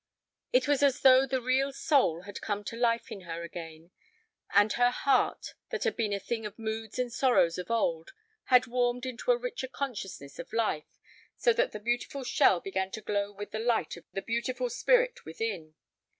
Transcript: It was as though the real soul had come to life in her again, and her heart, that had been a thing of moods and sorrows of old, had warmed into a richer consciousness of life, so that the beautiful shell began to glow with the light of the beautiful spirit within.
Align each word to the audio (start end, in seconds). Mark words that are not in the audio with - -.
It 0.51 0.67
was 0.67 0.81
as 0.81 1.01
though 1.01 1.27
the 1.27 1.43
real 1.43 1.71
soul 1.71 2.23
had 2.23 2.41
come 2.41 2.63
to 2.63 2.75
life 2.75 3.11
in 3.11 3.21
her 3.21 3.43
again, 3.43 3.91
and 4.51 4.73
her 4.73 4.89
heart, 4.89 5.53
that 5.69 5.83
had 5.83 5.95
been 5.95 6.11
a 6.11 6.19
thing 6.19 6.43
of 6.43 6.57
moods 6.57 6.97
and 6.97 7.13
sorrows 7.13 7.59
of 7.59 7.69
old, 7.69 8.09
had 8.45 8.65
warmed 8.65 9.05
into 9.05 9.31
a 9.31 9.37
richer 9.37 9.67
consciousness 9.67 10.39
of 10.39 10.53
life, 10.53 10.97
so 11.37 11.53
that 11.53 11.71
the 11.71 11.79
beautiful 11.79 12.23
shell 12.23 12.59
began 12.59 12.89
to 12.93 13.01
glow 13.01 13.31
with 13.31 13.51
the 13.51 13.59
light 13.59 13.95
of 13.95 14.03
the 14.11 14.23
beautiful 14.23 14.71
spirit 14.71 15.23
within. 15.23 15.75